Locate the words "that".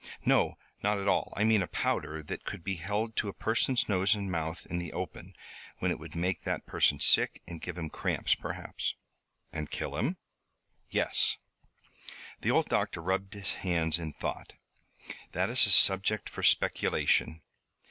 2.23-2.43, 6.41-6.65, 15.33-15.51